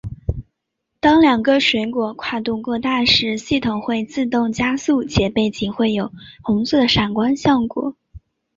[0.99, 7.95] 当两个水果跨度过大时系统会自动加速且背景会有红色的闪光效果。